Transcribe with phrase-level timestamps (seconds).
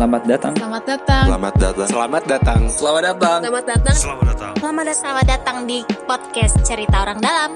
[0.00, 0.54] Selamat datang.
[0.56, 1.24] Selamat datang.
[1.28, 1.84] Selamat datang.
[1.84, 2.60] Selamat datang.
[2.72, 3.40] Selamat datang.
[3.44, 3.44] Selamat datang.
[3.44, 3.96] Selamat datang.
[4.00, 4.52] Selamat datang.
[4.56, 4.86] Selamat
[5.28, 7.50] datang di podcast Cerita Orang Dalam.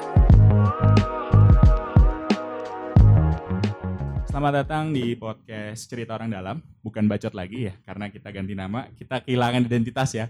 [4.29, 6.61] Selamat datang di podcast Cerita Orang Dalam.
[6.85, 8.93] Bukan bacot lagi ya, karena kita ganti nama.
[8.93, 10.29] Kita kehilangan identitas ya.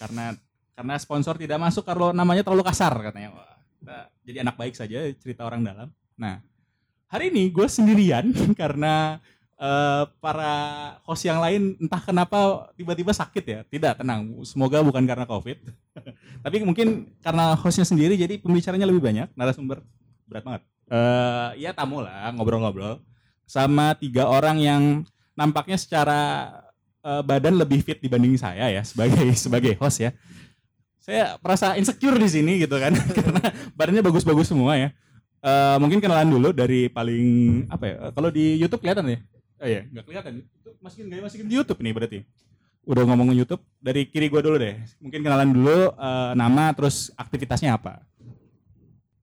[0.00, 0.32] Karena
[0.72, 3.36] karena sponsor tidak masuk kalau namanya terlalu kasar katanya.
[3.36, 5.92] Wah, kita jadi anak baik saja Cerita Orang Dalam.
[6.16, 6.40] Nah,
[7.12, 8.32] hari ini gue sendirian
[8.64, 9.20] karena
[9.60, 10.54] eh, para
[11.04, 13.60] host yang lain entah kenapa tiba-tiba sakit ya.
[13.68, 14.40] Tidak, tenang.
[14.48, 15.58] Semoga bukan karena COVID.
[16.44, 19.28] Tapi mungkin karena hostnya sendiri jadi pembicaranya lebih banyak.
[19.36, 19.84] Narasumber
[20.24, 20.62] berat banget.
[20.90, 22.98] Eh, ya tamu lah ngobrol-ngobrol
[23.46, 24.82] sama tiga orang yang
[25.38, 26.50] nampaknya secara
[27.02, 30.10] eh, badan lebih fit dibanding saya ya sebagai sebagai host ya.
[30.98, 34.90] Saya merasa insecure di sini gitu kan karena badannya bagus-bagus semua ya.
[35.40, 37.26] Eh, mungkin kenalan dulu dari paling
[37.70, 37.96] apa ya?
[38.10, 39.18] Kalau di YouTube kelihatan ya?
[39.60, 40.32] Oh iya, nggak kelihatan.
[40.40, 42.18] Itu masukin gak masukin di YouTube nih berarti.
[42.88, 44.80] Udah ngomongin YouTube dari kiri gua dulu deh.
[45.04, 48.00] Mungkin kenalan dulu eh, nama terus aktivitasnya apa.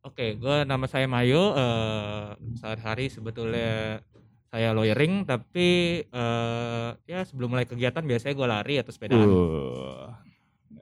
[0.07, 1.51] Oke, gue nama saya Mayu.
[1.51, 3.99] eh sehari-hari sebetulnya
[4.47, 9.27] saya lawyering, tapi eh ya sebelum mulai kegiatan biasanya gue lari atau sepedaan.
[9.27, 10.07] Uh,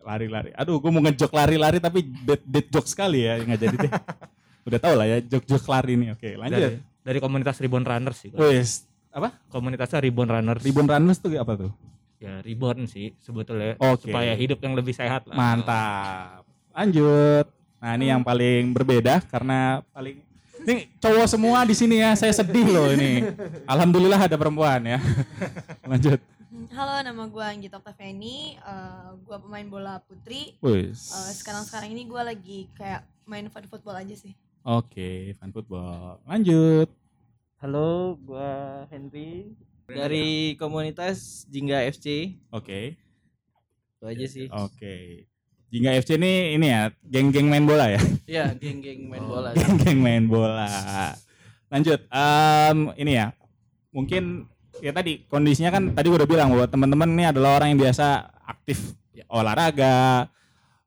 [0.06, 0.54] lari-lari.
[0.54, 3.92] Aduh, gue mau ngejok lari-lari tapi dead, dead joke sekali ya nggak jadi deh.
[4.70, 6.10] Udah tau lah ya jok-jok lari nih.
[6.14, 6.62] Oke, lanjut.
[6.62, 8.30] Dari, dari komunitas Ribbon Runners sih.
[8.34, 8.50] gua.
[8.50, 8.86] Wes,
[9.16, 9.32] apa?
[9.48, 10.60] Komunitasnya Ribbon Runners.
[10.60, 11.72] Ribbon Runners tuh apa tuh?
[12.20, 13.80] Ya Ribbon sih sebetulnya.
[13.80, 14.12] Oke.
[14.12, 15.36] Supaya hidup yang lebih sehat lah.
[15.40, 16.44] Mantap.
[16.76, 17.48] Lanjut.
[17.80, 20.20] Nah, ini yang paling berbeda karena paling
[20.68, 22.12] ini cowok semua di sini ya.
[22.20, 23.24] Saya sedih loh ini.
[23.64, 25.00] Alhamdulillah ada perempuan ya.
[25.92, 26.20] Lanjut.
[26.76, 28.60] Halo, nama gue Anggita Octaviani.
[28.60, 30.60] Uh, gue pemain bola putri.
[30.60, 30.92] Uh,
[31.32, 34.36] sekarang-sekarang ini gue lagi kayak main fun football aja sih.
[34.66, 36.20] Oke, fan football.
[36.28, 37.05] Lanjut.
[37.66, 39.58] Halo, gua Henry
[39.90, 42.38] dari komunitas Jingga FC.
[42.54, 42.94] Oke.
[43.98, 44.46] Itu aja sih.
[44.54, 45.26] Oke.
[45.74, 47.98] Jingga FC ini ini ya, geng-geng main bola ya.
[48.38, 49.50] Iya, geng-geng main bola.
[49.58, 50.70] Geng-geng main bola.
[51.74, 52.06] Lanjut.
[52.06, 53.34] em, ini ya.
[53.90, 54.46] Mungkin
[54.78, 58.30] ya tadi kondisinya kan tadi gua udah bilang bahwa teman-teman ini adalah orang yang biasa
[58.46, 60.30] aktif ya, olahraga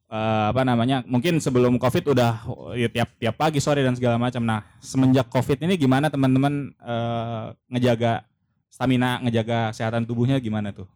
[0.09, 1.05] eh, apa namanya?
[1.05, 4.43] Mungkin sebelum Covid udah ya, tiap tiap pagi, sore dan segala macam.
[4.43, 8.25] Nah, semenjak Covid ini gimana teman-teman eh, ngejaga
[8.73, 10.89] stamina, ngejaga kesehatan tubuhnya gimana tuh?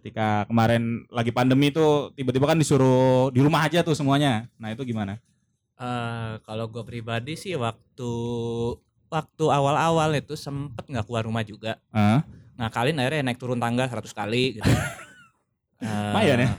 [0.00, 4.44] Ketika kemarin lagi pandemi tuh tiba-tiba kan disuruh di rumah aja tuh semuanya.
[4.60, 5.16] Nah, itu gimana?
[5.74, 8.12] Eh, kalau gue pribadi sih waktu
[9.10, 11.82] waktu awal-awal itu sempet nggak keluar rumah juga.
[11.90, 12.22] Hah?
[12.54, 14.70] Ngakalin akhirnya naik turun tangga 100 kali gitu.
[15.82, 16.50] Eh, Lumayan ya.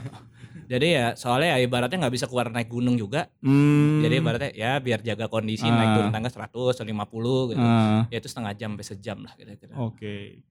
[0.66, 3.30] Jadi ya soalnya ya ibaratnya nggak bisa keluar naik gunung juga.
[3.40, 4.02] Hmm.
[4.02, 5.72] Jadi ibaratnya ya biar jaga kondisi Ah.
[5.72, 7.62] naik turun tangga 100 atau 50 gitu.
[7.62, 9.74] Ah, Ya itu setengah jam sampai sejam lah kira-kira.
[9.78, 10.42] Oke.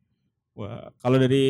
[0.55, 1.45] Wah, kalau dari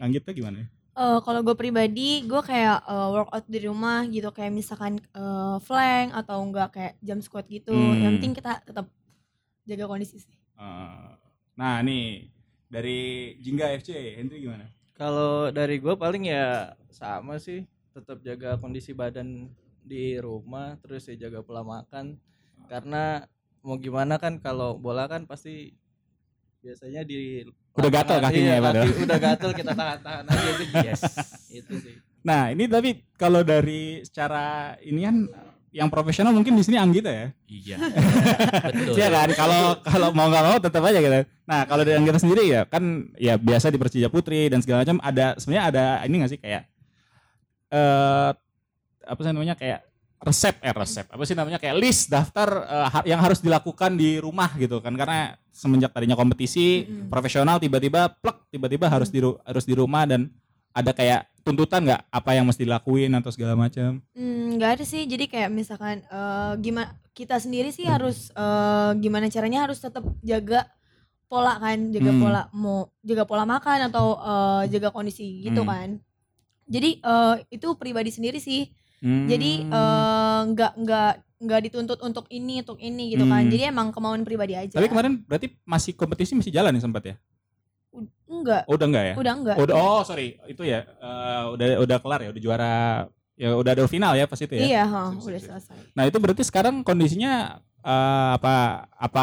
[0.00, 0.64] Anggita gimana?
[0.96, 4.32] Uh, kalau gue pribadi, gue kayak uh, workout di rumah gitu.
[4.32, 7.76] Kayak misalkan uh, flank atau enggak kayak jump squat gitu.
[7.76, 8.00] Hmm.
[8.00, 8.88] Yang penting kita tetap
[9.68, 10.32] jaga kondisi sih.
[10.56, 11.08] Eh,
[11.52, 12.32] nah, nih
[12.64, 13.00] dari
[13.36, 14.72] Jingga FC, Henry gimana?
[14.96, 19.48] Kalau dari gua paling ya sama sih, tetap jaga kondisi badan
[19.80, 22.20] di rumah, terus ya jaga pola makan.
[22.68, 23.24] Karena
[23.64, 25.72] mau gimana kan kalau bola kan pasti
[26.60, 28.84] biasanya di Udah gatel kakinya ya, padahal.
[28.88, 30.68] kaki udah gatel kita tahan-tahan aja sih.
[30.80, 31.02] Yes.
[31.52, 31.96] Itu sih.
[32.24, 35.16] Nah, ini tapi kalau dari secara ini kan
[35.76, 37.26] yang profesional mungkin di sini Anggita ya.
[37.52, 37.76] Iya.
[38.72, 38.96] Betul.
[38.96, 39.28] Iya kan?
[39.36, 41.20] Kalau kalau mau nggak mau tetap aja gitu.
[41.44, 44.96] Nah, kalau dari Anggita sendiri ya kan ya biasa di Persija Putri dan segala macam
[45.04, 46.64] ada sebenarnya ada ini nggak sih kayak
[47.68, 48.30] eh
[49.06, 49.80] apa sih namanya kayak
[50.16, 54.16] resep eh resep apa sih namanya kayak list daftar eh, ha- yang harus dilakukan di
[54.18, 57.06] rumah gitu kan karena semenjak tadinya kompetisi Mm-mm.
[57.08, 60.30] profesional tiba-tiba plek tiba-tiba harus di ru- harus di rumah dan
[60.72, 65.04] ada kayak tuntutan nggak apa yang mesti dilakuin atau segala macam Hmm, nggak ada sih.
[65.04, 70.64] Jadi kayak misalkan eh, gimana kita sendiri sih harus eh, gimana caranya harus tetap jaga
[71.26, 72.20] pola kan, jaga Hmm.
[72.20, 75.68] pola mau jaga pola makan atau eh, jaga kondisi gitu Hmm.
[75.68, 75.88] kan.
[76.66, 78.68] Jadi eh, itu pribadi sendiri sih.
[79.00, 79.26] Hmm.
[79.30, 83.46] Jadi eh, nggak nggak nggak dituntut untuk ini untuk ini gitu kan.
[83.46, 83.52] Hmm.
[83.52, 84.74] Jadi emang kemauan pribadi aja.
[84.74, 87.16] tapi kemarin berarti masih kompetisi masih jalan nih sempat ya
[88.26, 89.56] enggak, oh, udah enggak ya udah enggak.
[89.56, 92.76] Udah, oh sorry itu ya eh, udah udah kelar ya udah juara
[93.36, 94.82] ya udah ada final ya pas itu ya Iya,
[95.20, 95.76] sip, udah selesai.
[95.92, 99.22] nah itu berarti sekarang kondisinya eh, apa apa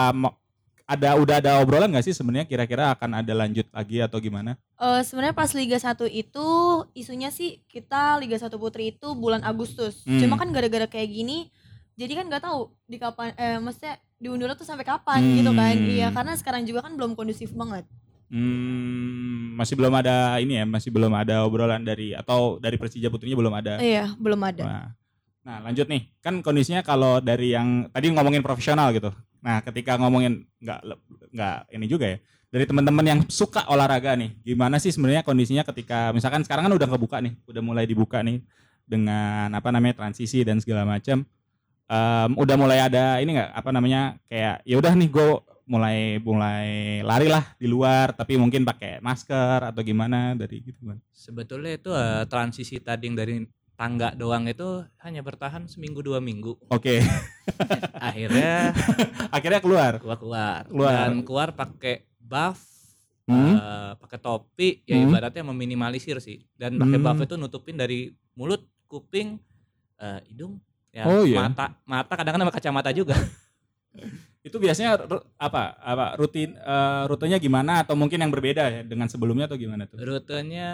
[0.83, 5.01] ada udah ada obrolan nggak sih sebenarnya kira-kira akan ada lanjut lagi atau gimana Eh
[5.07, 6.47] sebenarnya pas Liga 1 itu
[6.91, 10.03] isunya sih kita Liga 1 Putri itu bulan Agustus.
[10.03, 10.19] Hmm.
[10.19, 11.47] Cuma kan gara-gara kayak gini
[11.95, 15.35] jadi kan nggak tahu di kapan eh maksudnya diundur tuh sampai kapan Hmm.
[15.39, 15.75] gitu kan.
[15.75, 17.87] Iya, karena sekarang juga kan belum kondusif banget.
[18.33, 23.37] Hmm, masih belum ada ini ya, masih belum ada obrolan dari atau dari Persija putrinya
[23.37, 23.77] belum ada.
[23.77, 24.63] Iya, belum ada.
[24.65, 24.85] Nah,
[25.45, 29.13] nah, lanjut nih, kan kondisinya kalau dari yang tadi ngomongin profesional gitu.
[29.43, 30.79] Nah, ketika ngomongin nggak
[31.35, 32.17] nggak ini juga ya,
[32.47, 36.87] dari teman-teman yang suka olahraga nih, gimana sih sebenarnya kondisinya ketika misalkan sekarang kan udah
[36.87, 38.39] kebuka nih, udah mulai dibuka nih
[38.87, 41.27] dengan apa namanya transisi dan segala macam.
[41.83, 45.27] Em, udah mulai ada ini nggak apa namanya kayak ya udah nih gue
[45.67, 46.67] mulai mulai
[47.03, 50.99] lari lah di luar tapi mungkin pakai masker atau gimana dari gitu kan.
[51.11, 56.55] Sebetulnya itu eh, transisi tadi yang dari tangga doang itu hanya bertahan seminggu dua minggu.
[56.69, 57.01] Oke,
[57.99, 58.71] Akhirnya
[59.29, 59.97] akhirnya keluar.
[59.97, 60.91] gua keluar Keluar.
[61.09, 62.59] dan keluar pakai buff,
[63.23, 63.55] Hmm.
[63.55, 65.07] eh, pakai topi, ya Hmm.
[65.07, 66.43] ibaratnya meminimalisir sih.
[66.53, 67.05] Dan pakai Hmm.
[67.05, 69.39] buff itu nutupin dari mulut, kuping,
[69.97, 70.59] eh, hidung,
[70.89, 71.47] ya Oh, iya.
[71.47, 73.15] mata, mata kadang-kadang pakai kacamata juga.
[74.43, 74.99] Itu biasanya
[75.39, 79.87] apa apa rutin eh, rutenya gimana atau mungkin yang berbeda ya dengan sebelumnya atau gimana
[79.87, 79.95] tuh?
[79.97, 80.69] Rutenya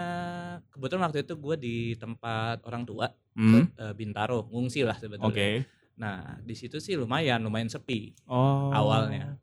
[0.74, 3.62] kebetulan waktu itu gue di tempat orang tua Hmm.
[3.70, 5.06] eh, Bintaro, ngungsi lah Oke.
[5.06, 5.62] sebetulnya.
[5.94, 8.74] Nah di situ sih lumayan, lumayan sepi Oh.
[8.74, 9.38] awalnya.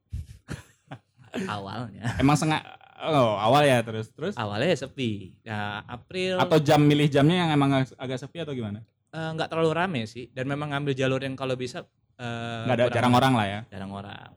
[1.56, 2.68] awalnya, Emang sengaja
[3.08, 5.40] oh, awal ya terus terus awalnya ya sepi.
[5.40, 8.84] Ya April atau jam milih jamnya yang emang agak, sepi atau gimana?
[9.08, 12.84] eh, nggak terlalu rame sih, dan memang ngambil jalur yang kalau bisa eh, Nggak ada
[12.84, 13.60] kurang- jarang orang lah ya.
[13.70, 14.30] jarang orang.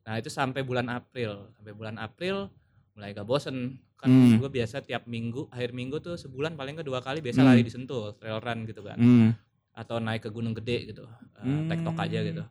[0.00, 2.50] Nah itu sampai bulan April, sampai bulan April
[2.90, 3.56] mulai gak bosen
[3.94, 4.36] kan Hmm.
[4.36, 7.48] gue biasa tiap minggu akhir minggu tuh sebulan paling ke dua kali biasa Hmm.
[7.48, 9.30] lari di Sentul trail run gitu kan Hmm.
[9.72, 11.68] atau naik ke gunung gede gitu eh, Hmm.
[11.68, 12.44] tektok aja gitu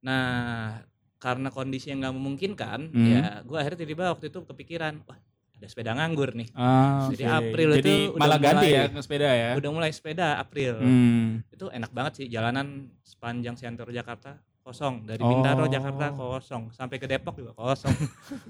[0.00, 0.82] nah
[1.16, 3.06] karena kondisi yang nggak memungkinkan Hmm.
[3.08, 5.18] ya gue akhirnya tiba-tiba waktu itu kepikiran wah
[5.56, 7.32] ada sepeda nganggur nih Ah, Jadi oke.
[7.34, 9.50] April Jadi itu udah malah ganti mulai- ya ke sepeda ya.
[9.54, 11.26] udah mulai sepeda April Hmm.
[11.48, 12.66] itu enak banget sih jalanan
[13.02, 15.28] sepanjang Siantoro Jakarta kosong dari Oh.
[15.28, 17.94] Bintaro Jakarta kosong sampai ke Depok juga kosong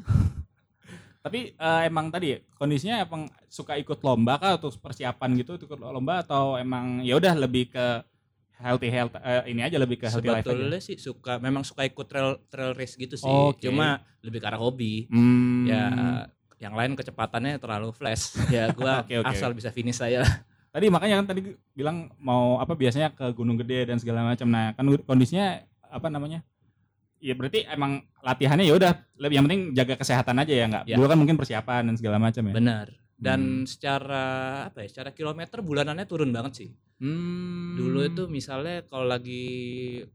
[1.21, 6.23] Tapi eh, emang tadi kondisinya emang suka ikut lomba kah atau persiapan gitu ikut lomba
[6.23, 7.87] atau emang ya udah lebih ke
[8.57, 12.07] healthy health eh, ini aja lebih ke healthy life sebetulnya sih suka memang suka ikut
[12.07, 13.59] trail trail race gitu sih Oke.
[13.61, 15.67] cuma lebih ke arah hobi Hmm.
[15.67, 15.83] ya
[16.57, 19.29] yang lain kecepatannya terlalu flash ya gua Oke, oke.
[19.29, 20.35] asal bisa finish saya lah
[20.77, 24.45] Tadi makanya kan tadi bilang mau apa biasanya ke Gunung Gede dan segala macam.
[24.45, 26.45] Nah, kan kondisinya apa namanya?
[27.17, 30.85] Ya berarti emang latihannya ya udah lebih yang penting jaga kesehatan aja ya nggak.
[30.85, 31.01] Ya.
[31.01, 32.53] Dulu kan mungkin persiapan dan segala macam ya.
[32.53, 33.67] benar dan Hmm.
[33.67, 34.25] secara
[34.69, 37.77] apa ya secara kilometer bulanannya turun banget sih Hmm.
[37.77, 39.45] dulu itu misalnya kalau lagi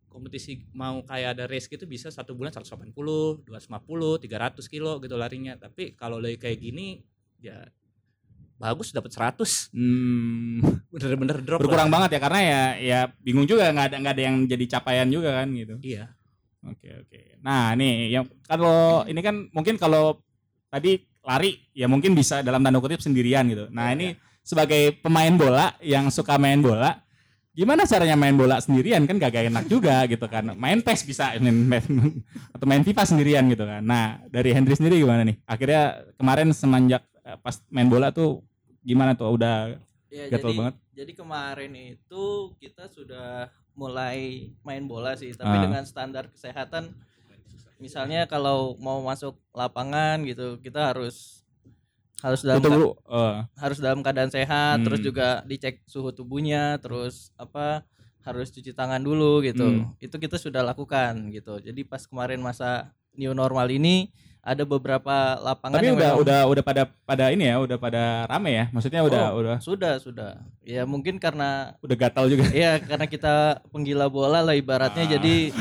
[0.10, 5.54] kompetisi mau kayak ada race gitu bisa satu bulan 180 250 300 kilo gitu larinya
[5.56, 7.06] tapi kalau lagi kayak gini
[7.38, 7.62] ya
[8.58, 11.94] bagus dapat 100 Hmm, bener-bener drop berkurang lah.
[12.02, 15.30] banget ya karena ya ya bingung juga nggak ada nggak ada yang jadi capaian juga
[15.42, 15.78] kan gitu.
[15.82, 16.14] iya
[16.62, 17.42] Oke oke.
[17.42, 20.22] Nah nih yang kalau ini kan mungkin kalau
[20.70, 23.70] tadi lari ya mungkin bisa dalam tanda kutip sendirian gitu.
[23.70, 24.08] Nah Iya, ini
[24.42, 26.98] sebagai pemain bola yang suka main bola,
[27.52, 30.58] gimana caranya main bola sendirian kan gak enak juga gitu kan.
[30.58, 33.82] Main PES bisa main, main- atau main FIFA sendirian gitu kan.
[33.82, 35.38] Nah dari Hendry sendiri gimana nih?
[35.46, 35.82] Akhirnya
[36.18, 38.42] kemarin semenjak eh, pas main bola tuh
[38.82, 39.78] gimana tuh udah
[40.12, 40.76] Ya, Gatel jadi banget.
[40.92, 42.26] jadi kemarin itu
[42.60, 45.64] kita sudah mulai main bola sih, tapi Ah.
[45.64, 46.92] dengan standar kesehatan
[47.82, 51.42] misalnya kalau mau masuk lapangan gitu, kita harus
[52.22, 55.08] harus dalam ka- dulu eh, harus dalam keadaan sehat, terus Hmm.
[55.10, 57.82] juga dicek suhu tubuhnya, terus apa
[58.22, 59.66] harus cuci tangan dulu gitu.
[59.66, 59.98] Hmm.
[59.98, 61.58] Itu kita sudah lakukan gitu.
[61.58, 66.40] Jadi pas kemarin masa new normal ini ada beberapa lapangan tapi yang udah memang- udah
[66.48, 69.38] udah pada pada ini ya udah pada rame ya maksudnya udah Oh.
[69.38, 70.42] udah sudah sudah.
[70.62, 73.34] Ya mungkin karena udah gatal juga Iya karena kita
[73.70, 75.12] penggila bola lah ibaratnya Ah.
[75.12, 75.54] jadi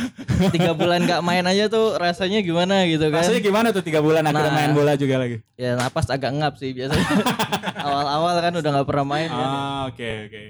[0.50, 4.24] tiga bulan nggak main aja tuh rasanya gimana gitu kan Rasanya gimana tuh tiga bulan
[4.24, 4.58] akhirnya Nah.
[4.58, 5.44] main bola juga lagi?
[5.54, 7.04] ya napas agak ngap sih biasanya
[7.84, 10.42] awal-awal kan udah nggak pernah main Ah, oke oke.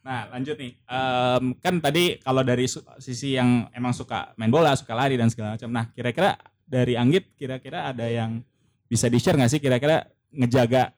[0.00, 2.64] Nah lanjut nih, Em, kan tadi kalau dari
[2.96, 5.68] sisi yang emang suka main bola, suka lari dan segala macam.
[5.68, 8.46] Nah kira-kira dari Anggit, kira-kira ada yang
[8.86, 9.58] bisa di share nggak sih?
[9.58, 10.94] Kira-kira ngejaga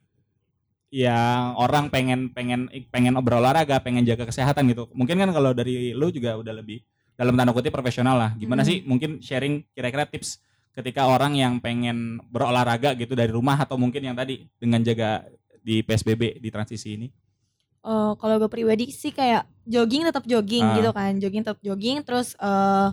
[0.93, 4.93] yang orang pengen pengen pengen berolahraga, pengen jaga kesehatan gitu.
[4.93, 6.85] Mungkin kan kalau dari lu juga udah lebih
[7.17, 8.31] dalam tanda kutip profesional lah.
[8.37, 8.69] Gimana Hmm.
[8.69, 8.77] sih?
[8.85, 10.37] Mungkin sharing kira-kira tips
[10.73, 15.25] ketika orang yang pengen berolahraga gitu dari rumah atau mungkin yang tadi dengan jaga
[15.65, 17.09] di PSBB di transisi ini.
[17.83, 20.77] Eh, kalau gue pribadi sih kayak jogging tetap jogging Ah.
[20.77, 22.89] gitu kan jogging tetap jogging terus eh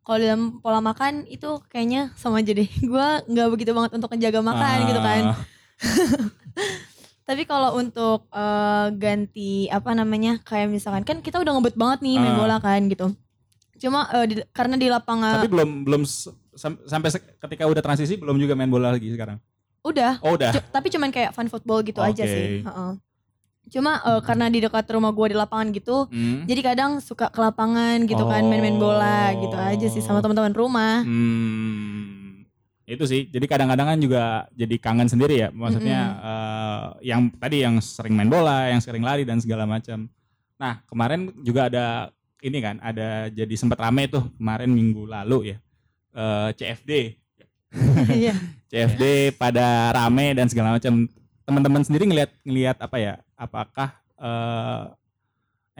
[0.00, 4.40] kalau dalam pola makan itu kayaknya sama aja deh gue nggak begitu banget untuk menjaga
[4.40, 5.36] makan gitu kan Ah,
[7.28, 12.16] tapi kalau untuk eh, ganti apa namanya kayak misalkan kan kita udah ngebet banget nih
[12.16, 12.38] main Ah.
[12.38, 13.14] bola kan gitu
[13.78, 16.02] cuma eh, di- karena di lapangan Tapi belum belum
[16.52, 19.38] sam- sampai ketika udah transisi belum juga main bola lagi sekarang.
[19.80, 20.52] Udah, Oh udah.
[20.52, 22.28] Tapi cuman kayak fun football gitu aja Oke.
[22.28, 22.60] sih.
[22.60, 22.90] Heeh.
[23.70, 26.42] Cuma eh, karena di dekat rumah gue di lapangan gitu, Hmm.
[26.44, 30.22] jadi kadang suka ke lapangan gitu kan main-main bola gitu aja sih sama Oh.
[30.22, 31.00] teman-teman rumah.
[31.00, 32.42] Hmm,
[32.84, 33.22] itu sih.
[33.24, 34.22] Jadi kadang-kadang kan juga
[34.52, 35.48] jadi kangen sendiri ya.
[35.48, 40.10] Maksudnya eh, yang tadi yang sering main bola, yang sering lari dan segala macam.
[40.58, 41.86] Nah kemarin juga ada
[42.40, 45.58] ini kan, ada jadi sempat rame tuh kemarin minggu lalu ya.
[46.10, 46.92] eh, CFD,
[48.10, 48.34] Iya.
[48.66, 49.62] CFD pada
[49.92, 51.06] rame dan segala macam.
[51.40, 53.14] Teman-teman sendiri ngelihat ngelihat apa ya?
[53.40, 54.82] Apakah eh,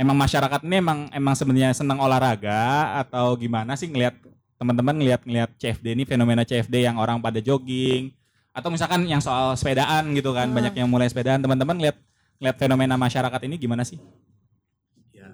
[0.01, 2.57] emang masyarakat ini emang emang sebenarnya senang olahraga
[3.05, 4.17] atau gimana sih ngelihat
[4.57, 8.09] teman-teman ngelihat ngelihat CFD ini fenomena CFD yang orang pada jogging
[8.51, 10.57] atau misalkan yang soal sepedaan gitu kan Hmm.
[10.57, 11.97] banyak yang mulai sepedaan teman-teman ngelihat
[12.41, 14.01] ngelihat fenomena masyarakat ini gimana sih?
[15.13, 15.29] ya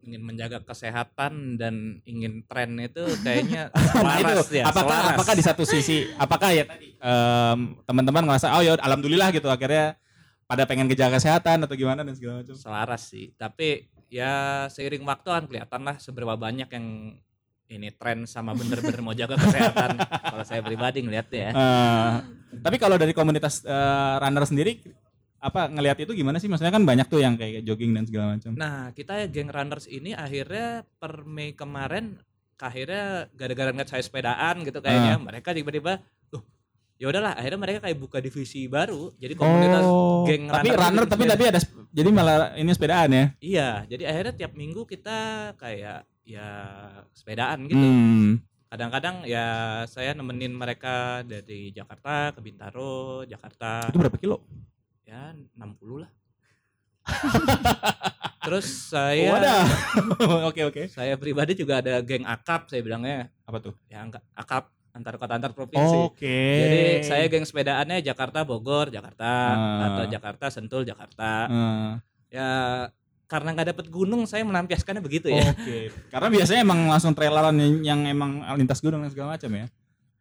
[0.00, 5.16] ingin menjaga kesehatan dan ingin tren itu kayaknya selaras itu ya apakah selaras.
[5.16, 9.96] apakah di satu sisi apakah ya tadi em, teman-teman ngerasa oh ya alhamdulillah gitu akhirnya
[10.44, 12.54] pada pengen kejaga kesehatan atau gimana dan segala macam.
[12.54, 16.86] selaras sih tapi ya seiring waktu kan kelihatan lah seberapa banyak yang
[17.64, 19.96] ini tren sama bener-bener mau jaga kesehatan
[20.36, 22.12] kalau saya pribadi ngeliatnya ya Eh,
[22.60, 24.78] tapi kalau dari komunitas eh, runner sendiri
[25.44, 26.48] apa ngelihat itu gimana sih?
[26.48, 28.56] Maksudnya kan banyak tuh yang kayak jogging dan segala macam.
[28.56, 32.16] nah kita geng runners ini akhirnya per Mei kemarin
[32.56, 36.00] akhirnya gara-gara ngeliat saya sepedaan gitu kayaknya mereka tiba-tiba
[36.94, 41.04] ya udahlah akhirnya mereka kayak buka divisi baru jadi komunitas Oh, geng tapi runner runner
[41.10, 41.60] tapi tapi ada
[41.94, 43.24] jadi malah ini sepedaan ya.
[43.38, 46.48] Iya, jadi akhirnya tiap minggu kita kayak ya
[47.14, 47.78] sepedaan gitu.
[47.78, 48.42] Hmm.
[48.66, 49.46] Kadang-kadang ya
[49.86, 54.42] saya nemenin mereka dari Jakarta ke Bintaro, Jakarta Itu berapa kilo?
[55.06, 56.10] ya 60 lah.
[58.44, 59.64] Terus saya Wadah.
[60.50, 60.82] Oke oke.
[60.90, 63.30] saya pribadi juga ada geng akap saya bilangnya.
[63.46, 63.78] Apa tuh?
[63.86, 64.02] Ya
[64.34, 65.96] akap antar kota antar provinsi.
[66.06, 66.38] Oke.
[66.38, 69.86] Jadi saya geng sepedaannya Jakarta Bogor, Jakarta Ah.
[69.90, 71.50] atau Jakarta Sentul, Jakarta.
[71.50, 71.92] Eh,
[72.34, 72.50] Ya
[73.24, 75.54] karena nggak dapet gunung saya melampiaskannya begitu ya.
[75.54, 75.86] Oke.
[76.10, 79.66] Karena biasanya emang langsung traileran yang, yang emang lintas gunung dan segala macam ya.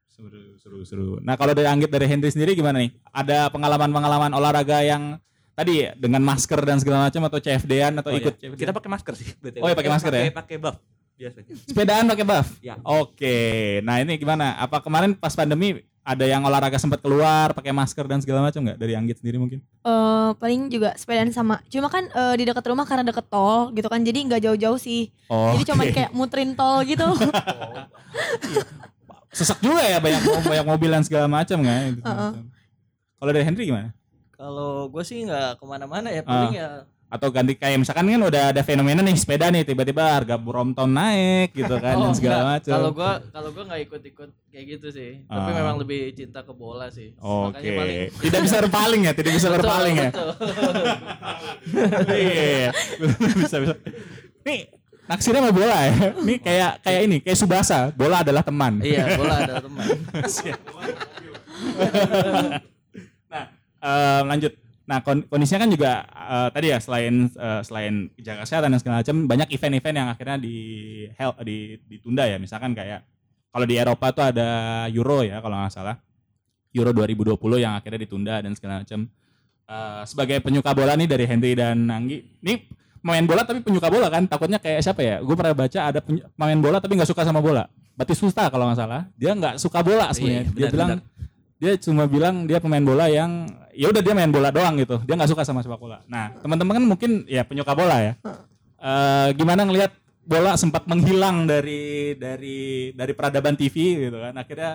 [0.08, 1.08] Seru seru seru.
[1.26, 2.94] Nah, kalau dari Anggit dari Henry sendiri gimana nih?
[3.10, 5.18] Ada pengalaman-pengalaman olahraga yang
[5.54, 8.42] tadi ya, dengan masker dan segala macam atau CFD-an atau Oh, ikut iya.
[8.54, 8.58] CFD?
[8.62, 9.28] Kita pakai masker sih.
[9.42, 9.62] BTW.
[9.66, 10.22] Oh, iya, pakai masker ya?
[10.30, 10.78] Pakai pakai buff
[11.18, 11.54] biasanya.
[11.70, 12.48] sepedaan pakai buff.
[12.60, 12.76] Ya.
[12.84, 13.80] Oke.
[13.86, 14.58] Nah, ini gimana?
[14.58, 18.76] Apa kemarin pas pandemi ada yang olahraga sempat keluar pakai masker dan segala macam nggak
[18.76, 19.64] dari Anggit sendiri mungkin?
[19.64, 21.64] Eh, paling juga sepedaan sama.
[21.72, 25.16] Cuma kan eh, di dekat rumah karena deket tol gitu kan, jadi nggak jauh-jauh sih.
[25.32, 25.56] Oh.
[25.56, 27.08] Jadi cuman kayak muterin tol gitu.
[29.34, 31.96] sesak juga ya banyak banyak mobil dan segala macam kan.
[31.96, 32.06] gitu.
[32.06, 32.32] Heeh.
[33.18, 33.90] Kalau dari Henry gimana?
[34.36, 38.50] Kalau gue sih nggak ke mana-mana ya, paling ya atau ganti kayak misalkan kan udah
[38.50, 42.50] ada fenomena nih sepeda nih tiba-tiba harga Brompton naik gitu kan dan Oh, segala enggak.
[42.58, 42.74] macam.
[42.74, 45.12] Kalau gua kalau gua nggak ikut-ikut kayak gitu sih.
[45.24, 45.56] Tapi Ah.
[45.56, 47.14] memang lebih cinta ke bola sih.
[47.16, 47.54] Oke.
[47.54, 50.10] Makanya paling Tidak bisa berpaling ya, tidak bisa berpaling ya.
[50.10, 50.30] betul.
[52.10, 52.70] Iya.
[53.38, 53.74] bisa bisa.
[54.42, 54.60] Nih
[55.04, 55.94] naksirnya sama bola ya.
[56.18, 58.82] Nih kayak kayak ini, kayak Subasa, bola adalah teman.
[58.82, 59.86] Iya, bola adalah teman.
[63.30, 63.46] nah,
[63.78, 64.54] em, lanjut.
[64.84, 68.96] Nah, kon- kondisinya kan juga eh, tadi ya selain eh, selain jaga kesehatan dan segala
[69.00, 70.56] macam banyak event-event yang akhirnya di
[71.16, 72.36] hel- di ditunda ya.
[72.36, 73.08] Misalkan kayak
[73.54, 74.48] kalau di Eropa tuh ada
[74.92, 75.96] Euro ya kalau nggak salah.
[76.74, 79.08] Euro 2020 yang akhirnya ditunda dan segala macam.
[79.64, 82.68] Eh, sebagai penyuka bola nih dari Henry dan Anggi, nih
[83.00, 85.16] main bola tapi penyuka bola kan takutnya kayak siapa ya?
[85.24, 87.72] Gue pernah baca ada pemain bola tapi nggak suka sama bola.
[87.96, 90.44] Batista kalau nggak salah, dia nggak suka bola sebenarnya.
[90.44, 90.90] Iya, dia benar, bilang
[91.62, 95.02] dia cuma bilang dia pemain bola yang ya udah dia main bola doang gitu.
[95.04, 96.02] Dia nggak suka sama sepak bola.
[96.06, 98.14] Nah teman-teman kan mungkin ya penyuka bola ya.
[98.78, 99.92] Eh, gimana ngelihat
[100.24, 102.60] bola sempat menghilang dari dari
[102.92, 103.76] dari peradaban TV
[104.08, 104.34] gitu kan.
[104.36, 104.72] Akhirnya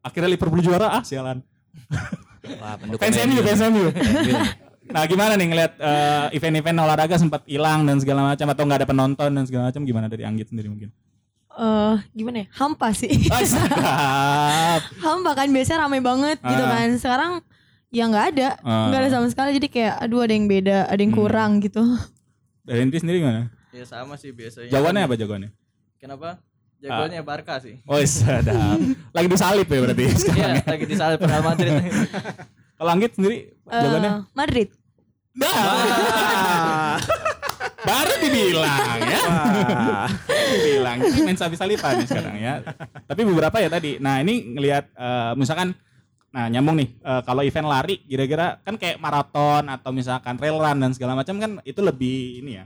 [0.00, 1.38] akhirnya Liverpool juara ah sialan.
[2.60, 3.86] Wah, Fans MU, fans MU.
[4.88, 8.88] Nah gimana nih ngelihat eh, event-event olahraga sempat hilang dan segala macam atau nggak ada
[8.88, 10.88] penonton dan segala macam gimana dari Anggit sendiri mungkin?
[11.52, 12.46] Eh, gimana ya?
[12.56, 13.12] Hampa sih.
[13.28, 14.80] Sedap.
[15.04, 16.72] Hampa kan biasanya rame banget gitu Ah.
[16.72, 16.88] kan.
[16.96, 17.32] Sekarang
[17.88, 18.88] ya nggak ada, Ah.
[18.88, 19.50] nggak ada sama sekali.
[19.54, 21.20] Jadi kayak aduh ada yang beda, ada yang Hmm.
[21.20, 21.82] kurang gitu.
[22.62, 23.48] Dari Henry sendiri gimana?
[23.70, 24.68] Ya sama sih biasanya.
[24.68, 25.50] Jawabannya apa jagoannya?
[25.96, 26.40] Kenapa?
[26.78, 27.80] Jagoannya Barca sih.
[27.84, 28.78] Oh sedap.
[29.10, 30.38] Lagi disalip ya berarti sekarang.
[30.38, 31.72] Iya, lagi disalip Real Madrid.
[32.78, 34.12] Kalau Anggit sendiri Eh, jawabannya?
[34.32, 34.68] Madrid.
[35.34, 36.94] Nah.
[37.80, 39.20] Baru dibilang ya.
[40.52, 40.98] dibilang.
[41.00, 42.54] Ini main sapi-salipan nih sekarang ya.
[43.02, 43.96] Tapi beberapa ya tadi.
[43.98, 45.72] Nah, ini ngelihat eh, misalkan
[46.28, 50.76] nah nyambung nih eh, kalau event lari kira-kira kan kayak maraton atau misalkan trail run
[50.76, 52.64] dan segala macam kan itu lebih ini ya.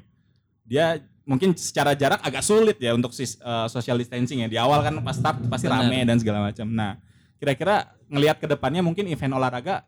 [0.66, 0.87] Dia
[1.23, 4.49] mungkin secara jarak agak sulit ya untuk sis- eh, social distancing ya.
[4.50, 5.87] Di awal kan pas start pasti Benar.
[5.87, 6.66] rame dan segala macam.
[6.66, 6.99] Nah,
[7.38, 9.87] kira-kira ngelihat ke depannya mungkin event olahraga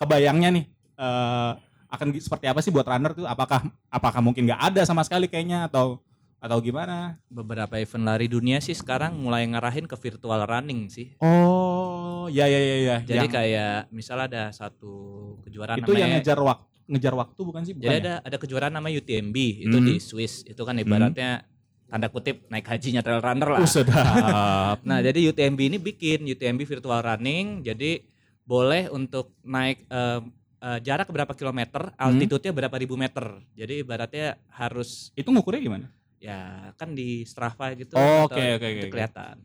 [0.00, 0.64] kebayangnya nih
[0.96, 1.52] eh,
[1.86, 3.28] akan seperti apa sih buat runner tuh?
[3.28, 6.00] Apakah apakah mungkin nggak ada sama sekali kayaknya atau
[6.46, 7.18] atau gimana?
[7.26, 11.18] Beberapa event lari dunia sih sekarang mulai ngarahin ke virtual running sih.
[11.18, 12.96] Oh, ya ya ya ya.
[13.02, 14.94] Jadi Yang- kayak misal ada satu
[15.42, 17.74] kejuaraan itu yang namanya ngejar waktu ngejar waktu bukan sih?
[17.74, 18.00] Bukan Jadi ya?
[18.00, 19.36] ada ada kejuaraan namanya UTMB
[19.66, 19.86] itu Hmm.
[19.90, 20.46] di Swiss.
[20.46, 21.42] Itu kan ibaratnya
[21.86, 23.60] tanda kutip naik hajinya trail runner lah.
[23.62, 24.74] Uh.
[24.86, 27.62] Nah, jadi UTMB ini bikin UTMB virtual running.
[27.62, 28.06] Jadi
[28.42, 30.20] boleh untuk naik eh,
[30.56, 32.06] eh, jarak berapa kilometer, Hmm.
[32.06, 33.42] altitude-nya berapa ribu meter.
[33.52, 35.86] Jadi ibaratnya harus itu ngukurnya gimana?
[36.26, 37.94] Ya kan di Strava gitu.
[37.94, 38.92] Oh, atau oke, oke, itu oke.
[38.98, 39.36] kelihatan.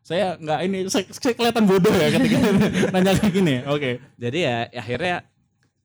[0.00, 2.38] Saya nggak ini saya, saya kelihatan bodoh ya ketika
[2.96, 3.54] nanya kayak gini.
[3.68, 4.00] Oke.
[4.16, 5.28] Jadi ya akhirnya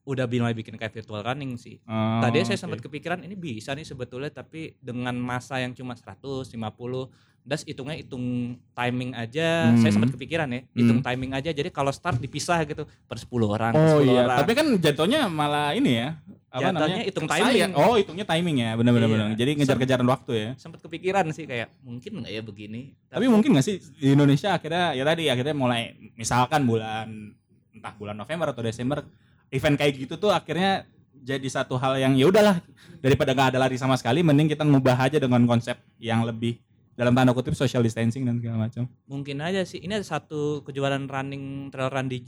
[0.06, 1.82] udah mulai bikin kayak virtual running sih.
[1.84, 2.64] Oh, Tadi saya oke.
[2.64, 6.56] sempat kepikiran ini bisa nih sebetulnya tapi dengan masa yang cuma 100, 50
[7.46, 9.70] das hitungnya hitung timing aja.
[9.70, 9.78] Hmm.
[9.78, 11.06] Saya sempat kepikiran ya, hitung Hmm.
[11.06, 11.54] timing aja.
[11.54, 14.38] Jadi kalau start dipisah gitu per 10 orang, per Oh 10 iya, orang.
[14.42, 16.18] tapi kan jatuhnya malah ini ya.
[16.50, 17.04] Apa Jatuhnya namanya?
[17.06, 17.72] hitung timing.
[17.76, 19.08] Oh, hitungnya timing ya, benar-benar.
[19.12, 19.38] Iya.
[19.38, 20.50] Jadi ngejar-kejaran waktu ya.
[20.58, 22.82] sempat kepikiran sih kayak mungkin nggak ya begini.
[23.12, 27.36] Tapi mungkin nggak sih di Indonesia akhirnya ya tadi akhirnya mulai misalkan bulan
[27.76, 29.04] entah bulan November atau Desember
[29.52, 32.64] event kayak gitu tuh akhirnya jadi satu hal yang ya udahlah
[33.04, 36.56] daripada nggak ada lari sama sekali mending kita ngubah aja dengan konsep yang lebih
[36.96, 38.88] dalam tanda kutip social distancing dan segala macam.
[39.06, 39.80] mungkin aja sih.
[39.80, 42.24] Ini ada satu kejuaraan running trail run di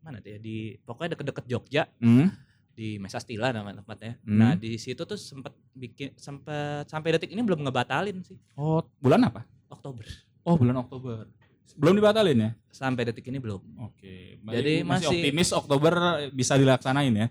[0.00, 2.32] mana tuh ya di pokoknya deket-deket Jogja Hmm.
[2.70, 4.16] di Mesastila nama tempatnya.
[4.22, 4.38] Hmm.
[4.38, 9.20] Nah di situ tuh sempat bikin sempat sampai detik ini belum ngebatalin sih Oh, bulan
[9.22, 9.44] apa?
[9.68, 10.08] Oktober.
[10.42, 11.28] Oh, bulan Oktober.
[11.76, 12.50] Belum dibatalin ya?
[12.66, 13.60] Sampai detik ini belum.
[13.78, 14.40] Oke.
[14.42, 15.94] Jadi masih, masih- optimis Oktober
[16.30, 17.28] bisa dilaksanain ya.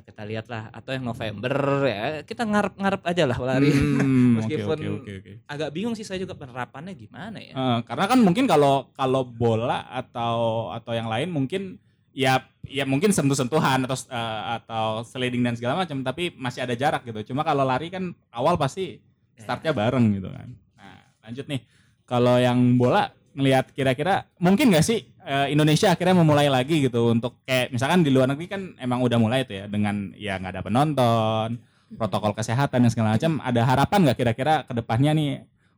[0.00, 1.52] Ya kita lihat lah atau yang November
[1.84, 3.68] ya kita ngarep-ngarep aja lah lari.
[3.68, 5.32] Hmm, Meskipun- oke oke oke.
[5.44, 7.52] Agak bingung sih saya juga penerapannya gimana ya.
[7.52, 11.76] Eh, karena kan mungkin kalau kalau bola atau atau yang lain mungkin
[12.16, 17.04] ya ya mungkin sentuh-sentuhan atau eh, atau sliding dan segala macam tapi masih ada jarak
[17.04, 17.36] gitu.
[17.36, 18.96] Cuma kalau lari kan awal pasti
[19.36, 20.48] startnya bareng gitu kan.
[20.80, 20.96] Nah,
[21.28, 21.60] lanjut nih.
[22.08, 27.38] Kalau yang bola ngelihat kira-kira mungkin nggak sih eh, Indonesia akhirnya memulai lagi gitu untuk
[27.46, 30.62] kayak misalkan di luar negeri kan emang udah mulai tuh ya dengan ya nggak ada
[30.66, 31.48] penonton,
[31.94, 33.38] protokol kesehatan dan segala macam.
[33.38, 35.30] Ada harapan nggak kira-kira ke depannya nih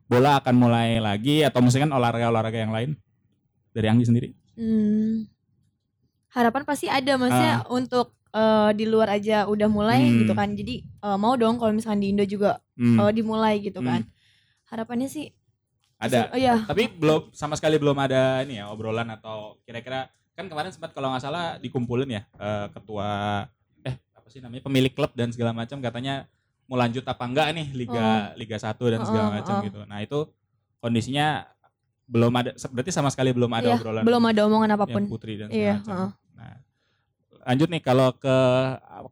[0.08, 2.90] bola akan mulai lagi atau misalkan olahraga-olahraga yang lain
[3.72, 4.28] dari Anggi sendiri?
[4.56, 5.24] Hmm.
[6.32, 10.08] Harapan pasti ada maksudnya untuk eh, di luar aja udah mulai.
[10.08, 10.24] Hmm.
[10.24, 10.48] gitu kan.
[10.56, 13.88] Jadi eh, mau dong kalau misalkan di Indo juga Hmm, eh, dimulai gitu Hmm.
[13.88, 14.00] kan.
[14.72, 15.28] Harapannya sih
[16.02, 16.20] ada.
[16.28, 16.56] Oh iya.
[16.62, 21.08] Tapi belum sama sekali belum ada ini ya obrolan atau kira-kira kan kemarin sempat kalau
[21.08, 23.08] nggak salah dikumpulin ya eh, ketua
[23.80, 26.26] eh apa sih namanya pemilik klub dan segala macam katanya
[26.64, 29.62] mau lanjut apa enggak nih liga liga 1 dan segala Oh, macam oh.
[29.62, 29.80] gitu.
[29.84, 30.18] Nah, itu
[30.78, 31.46] kondisinya
[32.02, 35.02] belum ada berarti sama sekali belum ada Iya, obrolan belum ada omongan apa pun.
[35.06, 35.92] putri dan Iya, segala macam.
[35.92, 36.10] heeh.
[36.32, 36.54] Nah,
[37.44, 38.36] lanjut nih kalau ke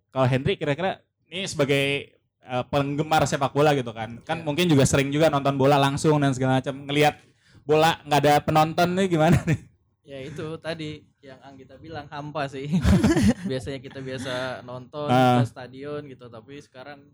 [0.09, 0.91] kalau Henry kira-kira
[1.27, 4.19] ini sebagai eh, penggemar sepak bola gitu kan.
[4.23, 4.45] Kan Iya.
[4.45, 6.75] mungkin juga sering juga nonton bola langsung dan segala macam.
[6.85, 7.15] Ngelihat
[7.63, 9.61] bola nggak ada penonton nih gimana nih?
[10.03, 12.67] Ya itu tadi yang Anggita bilang hampa sih.
[13.51, 15.39] Biasanya kita biasa nonton Ah.
[15.39, 17.05] ke stadion gitu, tapi sekarang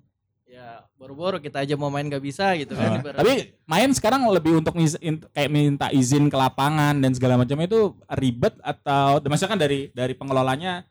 [0.47, 3.03] ya boro-boro kita aja mau main gak bisa gitu kan.
[3.03, 3.35] Ibarat- tapi
[3.67, 9.19] main sekarang lebih untuk kayak minta izin ke lapangan dan segala macam itu ribet atau
[9.27, 10.87] misalkan dari dari pengelolanya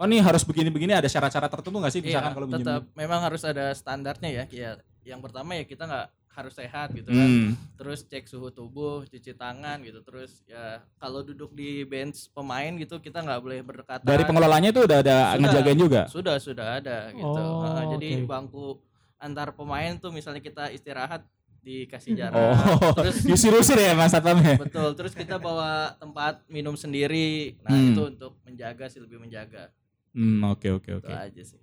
[0.00, 3.42] oh nih harus begini-begini ada syarat-syarat tertentu nggak sih misalkan Iya, kalau tetap memang harus
[3.44, 4.44] ada standarnya ya.
[4.48, 4.70] Ya
[5.02, 7.26] yang pertama ya kita nggak harus sehat gitu kan.
[7.26, 7.48] Hmm.
[7.74, 10.00] Terus cek suhu tubuh, cuci tangan gitu.
[10.00, 14.06] Terus ya kalau duduk di bench pemain gitu kita nggak boleh berdekatan.
[14.06, 15.36] Dari pengelolanya itu udah ada Sudah.
[15.38, 16.00] ngejagain juga.
[16.06, 17.26] Sudah sudah ada gitu.
[17.36, 18.26] Oh, Heeh, jadi oke.
[18.26, 18.66] bangku
[19.18, 21.26] antar pemain tuh misalnya kita istirahat
[21.60, 22.20] dikasih Hmm.
[22.22, 22.40] jarak.
[22.40, 24.56] Oh, Terus diusir-usir ya Mas Satpamnya.
[24.56, 24.96] betul.
[24.96, 27.60] Terus kita bawa tempat minum sendiri.
[27.60, 27.90] Nah Hmm.
[27.90, 29.68] itu untuk menjaga sih lebih menjaga.
[30.10, 31.12] Hmm, oke oke Itu oke.
[31.12, 31.60] aja sih.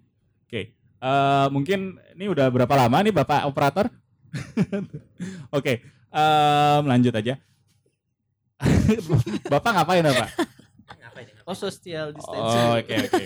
[0.48, 0.62] Oke.
[0.98, 1.80] Eh, mungkin
[2.14, 3.86] ini udah berapa lama nih Bapak operator?
[5.56, 5.80] Oke,
[6.12, 7.40] em, lanjut aja.
[9.52, 10.30] Bapak ngapain Bapak?
[11.48, 12.68] Oh social Oh, distancing.
[12.76, 13.24] oke oke.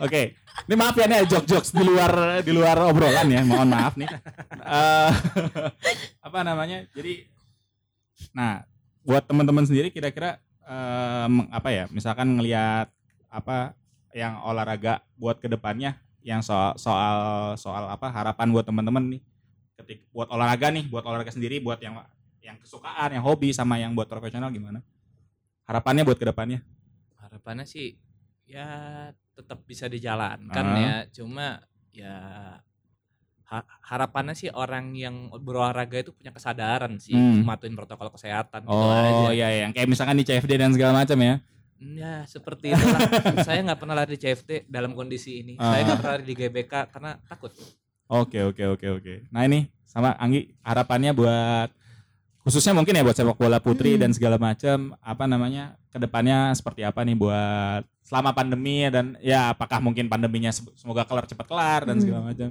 [0.00, 0.22] Oke.
[0.64, 3.44] Ini maaf ya nih jok-jokes di luar di luar obrolan ya.
[3.44, 4.08] Mohon maaf nih.
[4.56, 5.10] Eh,
[6.18, 6.88] apa namanya?
[6.90, 7.28] Jadi
[8.32, 8.64] nah,
[9.04, 11.84] buat teman-teman sendiri kira-kira em, apa ya?
[11.92, 12.88] Misalkan ngelihat
[13.28, 13.76] apa
[14.12, 17.16] yang olahraga buat ke depannya yang soal soal
[17.54, 19.22] soal apa harapan buat teman-teman nih
[19.74, 21.96] ketik buat olahraga nih buat olahraga sendiri buat yang
[22.40, 24.82] yang kesukaan yang hobi sama yang buat profesional gimana
[25.64, 26.60] harapannya buat ke depannya
[27.16, 27.94] Harapannya sih
[28.44, 28.66] ya
[29.32, 30.76] tetap bisa dijalankan Ah.
[30.76, 30.94] ya.
[31.12, 32.16] Cuma ya
[33.46, 37.42] ha- harapannya sih orang yang berolahraga itu punya kesadaran sih Hmm.
[37.42, 39.30] mematuhi protokol kesehatan gitu Oh aja.
[39.30, 41.38] iya yang kayak misalkan di CFD dan segala macam ya.
[41.80, 43.00] Ya seperti itulah.
[43.46, 45.56] saya nggak pernah lari di CFT dalam kondisi ini.
[45.56, 45.84] Saya Ah.
[45.86, 47.52] nggak pernah lari di GBK karena takut.
[48.06, 49.14] Oke oke oke oke.
[49.28, 51.68] Nah ini sama Anggi harapannya buat
[52.40, 54.00] khususnya mungkin ya buat sepak bola putri Hmm.
[54.00, 59.50] dan segala macam apa namanya ke depannya seperti apa nih buat selama pandemi dan ya
[59.50, 62.02] apakah mungkin pandeminya se- semoga kelar cepat kelar dan Hmm.
[62.02, 62.50] segala macam.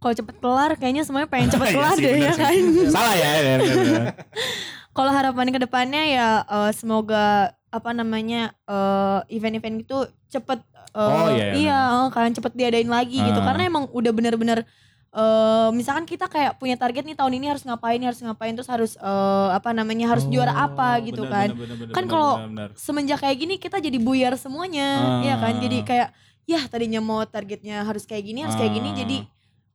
[0.00, 2.54] Kalau cepet kelar kayaknya semuanya pengen cepet Iya kelar deh ya kan.
[2.88, 3.30] Salah ya.
[3.36, 3.54] ya.
[4.96, 10.58] Kalau harapan ke depannya ya eh, semoga apa namanya eh, event-event itu cepet
[10.90, 11.80] eh, Oh, iya, iya,
[12.10, 13.46] kan cepet diadain lagi gitu Ah.
[13.46, 14.66] karena emang udah bener-bener
[15.10, 18.92] eh, misalkan kita kayak punya target nih tahun ini harus ngapain harus ngapain terus harus
[18.94, 22.12] eh, apa namanya harus juara apa Oh, gitu bener, kan bener, bener, bener, Kan bener,
[22.12, 22.68] kalau bener, bener.
[22.74, 24.88] semenjak kayak gini kita jadi buyar semuanya
[25.22, 25.62] ya kan Ah.
[25.62, 26.08] jadi kayak
[26.46, 28.96] ya tadinya mau targetnya harus kayak gini harus kayak gini Ah.
[28.98, 29.16] jadi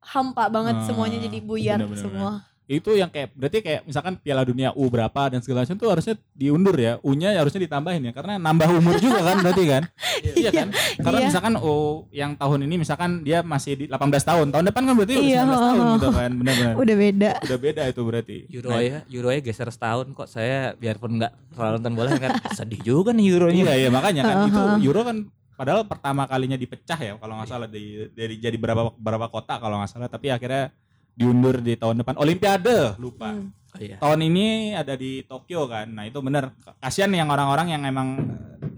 [0.06, 2.32] hampa banget Ah, semuanya jadi buyar bener, bener, semua
[2.66, 6.18] itu yang kayak berarti kayak misalkan Piala Dunia U berapa dan segala macam tuh harusnya
[6.34, 6.98] diundur ya.
[7.06, 9.84] U-nya harusnya ditambahin ya karena nambah umur juga kan berarti kan?
[10.36, 10.68] Iya kan?
[10.98, 11.28] Karena Iya.
[11.30, 11.76] misalkan U
[12.10, 15.42] yang tahun ini misalkan dia masih di 18 tahun tahun depan kan berarti udah Iya,
[15.46, 16.32] 19 tahun oh, gitu kan?
[16.42, 17.32] Benar-benar udah beda.
[17.46, 18.38] Udah beda itu berarti.
[18.50, 20.26] Euro Nah, ya, Euro ya geser setahun kok.
[20.26, 23.64] Saya biarpun nggak terlalu nonton bola kan sedih juga nih Euronya.
[23.64, 24.36] iya iya makanya kan.
[24.50, 24.82] Itu Uh-huh.
[24.82, 25.18] Euro kan
[25.56, 29.78] padahal pertama kalinya dipecah ya kalau nggak salah dari dari jadi berapa berapa kota kalau
[29.78, 30.10] nggak salah.
[30.10, 30.74] Tapi akhirnya
[31.16, 33.52] diundur di tahun depan Olimpiade lupa Hmm.
[33.76, 34.00] Oh, iya.
[34.00, 35.92] tahun ini ada di Tokyo kan.
[35.92, 36.56] Nah, itu bener.
[36.80, 38.08] Kasihan yang orang-orang yang emang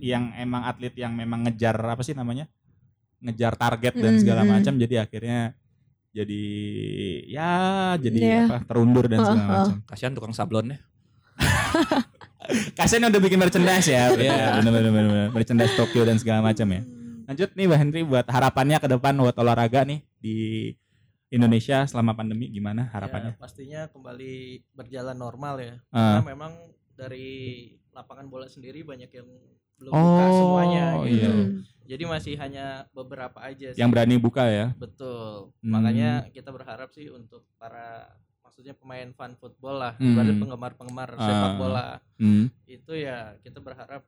[0.02, 2.50] yang emang atlet yang memang ngejar apa sih namanya?
[3.22, 4.50] Ngejar target dan Mm, segala mm.
[4.50, 5.54] macam jadi akhirnya
[6.10, 6.44] jadi
[7.30, 7.50] ya
[8.02, 8.42] jadi Iya.
[8.50, 8.58] apa?
[8.66, 9.54] terundur dan segala Uh, uh.
[9.54, 9.78] macam.
[9.86, 10.82] Kasihan tukang sablonnya.
[12.78, 14.10] Kasihan udah bikin merchandise ya.
[14.18, 14.62] Iya.
[14.66, 15.10] Bener bener bener.
[15.14, 15.30] bener.
[15.30, 16.82] Merchandise Tokyo dan segala macam ya.
[17.28, 20.36] Lanjut nih Mbak Henry buat harapannya ke depan buat olahraga nih di
[21.28, 23.36] Indonesia selama pandemi gimana harapannya?
[23.36, 25.74] Ya, pastinya kembali berjalan normal ya.
[25.92, 26.20] Ah.
[26.20, 26.54] Karena memang
[26.96, 27.28] dari
[27.92, 29.28] lapangan bola sendiri banyak yang
[29.78, 31.14] belum buka semuanya Oh, gitu.
[31.14, 31.32] iya.
[31.88, 33.80] Jadi masih hanya beberapa aja sih.
[33.80, 34.74] Yang berani buka ya.
[34.76, 35.54] Betul.
[35.62, 35.72] Hmm.
[35.78, 38.08] Makanya kita berharap sih untuk para
[38.42, 40.18] maksudnya pemain fan football lah, Hmm.
[40.42, 41.58] penggemar-penggemar sepak Ah.
[41.60, 41.86] bola
[42.18, 42.50] Hmm.
[42.66, 44.02] itu ya kita berharap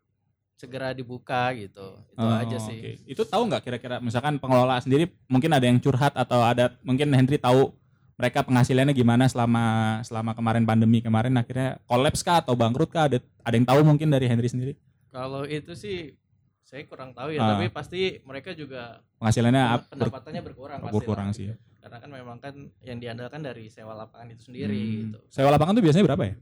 [0.59, 2.03] segera dibuka gitu.
[2.05, 2.75] Itu Oh, aja sih.
[2.75, 2.91] oke.
[3.07, 7.39] Itu tahu nggak kira-kira misalkan pengelola sendiri mungkin ada yang curhat atau ada mungkin Henry
[7.39, 7.71] tahu
[8.13, 9.63] mereka penghasilannya gimana selama
[10.03, 14.11] selama kemarin pandemi kemarin akhirnya kolaps kah atau bangkrut kah ada ada yang tahu mungkin
[14.11, 14.75] dari Henry sendiri
[15.07, 16.13] Kalau itu sih
[16.61, 17.55] saya kurang tahu ya, Ah.
[17.55, 21.55] tapi pasti mereka juga penghasilannya ap- ber- pendapatannya berkurang pasti berkurang sih ya.
[21.79, 24.93] Karena kan memang kan yang diandalkan dari sewa lapangan itu sendiri Hmm.
[25.07, 25.19] gitu.
[25.31, 26.35] Sewa lapangan tuh biasanya berapa ya?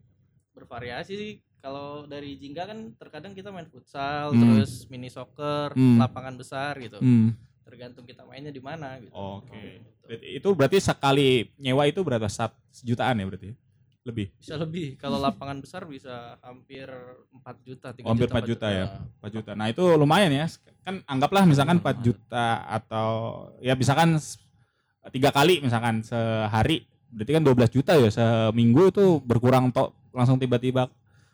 [0.52, 1.34] Bervariasi sih.
[1.58, 4.40] Kalau dari Jingga kan terkadang kita main futsal, Hmm.
[4.58, 5.98] terus mini soccer, Hmm.
[5.98, 6.98] lapangan besar gitu.
[6.98, 7.34] Hmm.
[7.62, 9.12] Tergantung kita mainnya di mana gitu.
[9.12, 9.52] Oke.
[9.52, 9.90] Gitu.
[10.08, 12.28] Berarti- Itu berarti sekali nyewa itu berapa?
[12.28, 13.52] Sat, sejutaan ya berarti?
[14.08, 14.32] Lebih.
[14.40, 14.96] Bisa lebih.
[14.96, 16.88] Kalau lapangan besar bisa hampir
[17.36, 18.86] 4 juta, 3 Oh, hampir 4 juta ya.
[19.20, 19.52] 4 juta.
[19.52, 20.48] Nah, itu lumayan ya.
[20.88, 23.10] Kan anggaplah misalkan 4 juta atau
[23.60, 24.16] ya misalkan
[25.12, 30.88] tiga kali misalkan sehari berarti kan 12 juta ya seminggu itu berkurang tok langsung tiba-tiba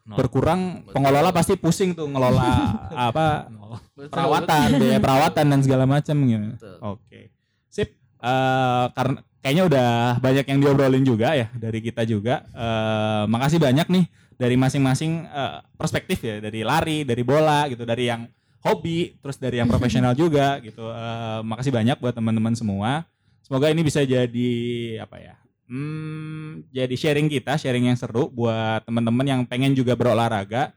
[0.04, 0.20] No.
[0.20, 1.00] berkurang Betul.
[1.00, 2.44] pengelola pasti pusing tuh ngelola
[3.08, 3.80] apa No.
[3.96, 6.72] Perawatan biaya perawatan dan segala macam gitu.
[6.84, 7.32] Oke.
[7.72, 7.96] Sip.
[8.20, 9.90] Eh, karena kayaknya udah
[10.20, 12.44] banyak yang diobrolin juga ya dari kita juga.
[12.52, 18.12] Eh, makasih banyak nih dari masing-masing eh, perspektif ya, dari lari, dari bola gitu, dari
[18.12, 18.28] yang
[18.64, 20.84] hobi, terus dari yang profesional juga gitu.
[20.84, 23.08] Eh, makasih banyak buat teman-teman semua.
[23.44, 24.52] Semoga ini bisa jadi
[25.04, 25.36] apa ya?
[25.64, 30.76] Hmm, jadi sharing kita, sharing yang seru buat teman-teman yang pengen juga berolahraga.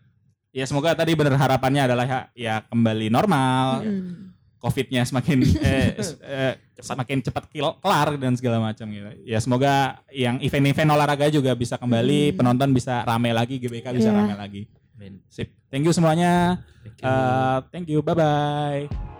[0.54, 4.32] Ya semoga tadi bener harapannya adalah ya, ya kembali normal, Hmm.
[4.56, 9.10] covidnya semakin eh, eh, semakin cepat kelar dan segala macam gitu.
[9.26, 12.36] Ya semoga yang event-event olahraga juga bisa kembali, Hmm.
[12.40, 14.16] penonton bisa rame lagi, GBK bisa Iya.
[14.16, 14.62] rame lagi.
[14.96, 15.20] Amin.
[15.28, 15.52] Sip.
[15.68, 16.64] Thank you semuanya.
[16.80, 17.04] Thank you.
[17.04, 18.00] Eh, thank you.
[18.00, 19.15] Bye bye.